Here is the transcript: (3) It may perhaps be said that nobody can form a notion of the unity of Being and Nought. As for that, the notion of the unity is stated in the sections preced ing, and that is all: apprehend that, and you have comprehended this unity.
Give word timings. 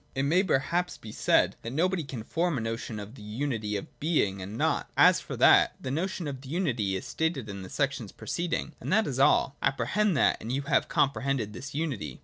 (3) 0.15 0.21
It 0.21 0.23
may 0.23 0.41
perhaps 0.41 0.97
be 0.97 1.11
said 1.11 1.57
that 1.61 1.73
nobody 1.73 2.03
can 2.03 2.23
form 2.23 2.57
a 2.57 2.61
notion 2.61 2.99
of 2.99 3.13
the 3.13 3.21
unity 3.21 3.75
of 3.77 3.99
Being 3.99 4.41
and 4.41 4.57
Nought. 4.57 4.89
As 4.97 5.19
for 5.19 5.37
that, 5.37 5.75
the 5.79 5.91
notion 5.91 6.27
of 6.27 6.41
the 6.41 6.49
unity 6.49 6.95
is 6.95 7.05
stated 7.05 7.47
in 7.47 7.61
the 7.61 7.69
sections 7.69 8.11
preced 8.11 8.51
ing, 8.51 8.73
and 8.79 8.91
that 8.91 9.05
is 9.05 9.19
all: 9.19 9.57
apprehend 9.61 10.17
that, 10.17 10.37
and 10.41 10.51
you 10.51 10.63
have 10.63 10.87
comprehended 10.87 11.53
this 11.53 11.75
unity. 11.75 12.19